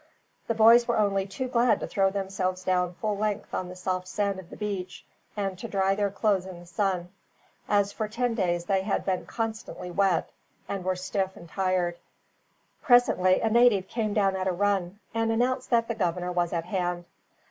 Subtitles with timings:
[0.47, 4.07] The boys were only too glad to throw themselves down full length on the soft
[4.07, 5.05] sand of the beach,
[5.37, 7.09] and to dry their clothes in the sun;
[7.69, 10.31] as for ten days they had been constantly wet,
[10.67, 11.99] and were stiff and tired.
[12.81, 16.65] Presently a native came down at a run, and announced that the governor was at
[16.65, 17.05] hand.